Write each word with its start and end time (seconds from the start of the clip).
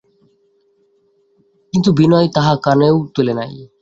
কিন্তু 1.73 1.89
বিনয় 1.91 2.27
তাহা 2.35 2.53
কানেও 2.63 2.95
তোলে 3.15 3.33
নাই। 3.33 3.51